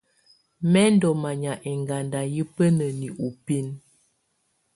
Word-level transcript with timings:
Mɛ̀ 0.71 0.85
ndù 0.93 1.09
manya 1.21 1.53
ɛŋganda 1.69 2.21
yɛ̀ 2.33 2.47
bǝnǝni 2.55 3.07
ù 3.25 3.27
binǝ. 3.45 3.73